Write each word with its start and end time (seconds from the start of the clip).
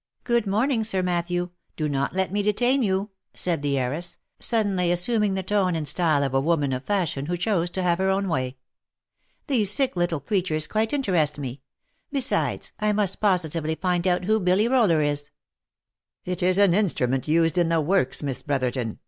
"Good 0.24 0.46
morning, 0.46 0.82
Sir 0.82 1.02
Matthew, 1.02 1.50
do 1.76 1.90
not 1.90 2.14
let 2.14 2.32
me 2.32 2.42
detain 2.42 2.82
you," 2.82 3.10
said 3.34 3.60
the 3.60 3.76
heiress, 3.78 4.16
suddenly 4.40 4.90
assuming 4.90 5.34
the 5.34 5.42
tone 5.42 5.74
and 5.76 5.86
style 5.86 6.22
of 6.22 6.32
a 6.32 6.40
woman 6.40 6.72
of 6.72 6.84
fashion 6.84 7.26
who 7.26 7.36
chose 7.36 7.68
to 7.72 7.82
have 7.82 7.98
her 7.98 8.08
own 8.08 8.28
way." 8.30 8.56
These 9.46 9.70
sick 9.70 9.94
little 9.94 10.20
creatures 10.20 10.66
quite 10.66 10.94
interest 10.94 11.38
me. 11.38 11.60
Besides, 12.10 12.72
I 12.80 12.94
must 12.94 13.20
positively 13.20 13.74
find 13.74 14.06
out 14.06 14.24
who 14.24 14.40
Billy 14.40 14.68
Roller 14.68 15.02
is."" 15.02 15.30
It 16.24 16.42
is 16.42 16.56
an 16.56 16.72
instrument 16.72 17.28
used 17.28 17.58
in 17.58 17.68
the 17.68 17.82
works, 17.82 18.22
Miss 18.22 18.40
Brotherton. 18.42 19.00